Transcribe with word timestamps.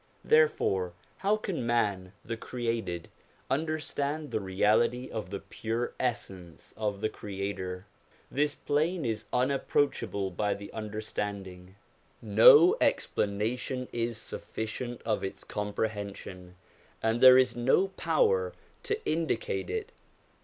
Therefore 0.25 0.93
how 1.17 1.37
can 1.37 1.63
man, 1.63 2.13
the 2.25 2.35
created, 2.35 3.07
understand 3.51 4.31
the 4.31 4.39
reality 4.39 5.11
of 5.11 5.29
the 5.29 5.37
pure 5.41 5.93
Essence 5.99 6.73
of 6.75 7.01
the 7.01 7.07
Creator? 7.07 7.85
This 8.31 8.55
plane 8.55 9.05
is 9.05 9.25
unapproach 9.31 10.01
able 10.01 10.31
by 10.31 10.55
the 10.55 10.73
understanding, 10.73 11.75
no 12.19 12.75
explanation 12.81 13.87
is 13.93 14.17
sufficient 14.17 15.03
of 15.03 15.23
its 15.23 15.43
comprehension, 15.43 16.55
and 17.03 17.21
there 17.21 17.37
is 17.37 17.55
no 17.55 17.89
power 17.89 18.53
to 18.81 19.05
indicate 19.05 19.69
it. 19.69 19.91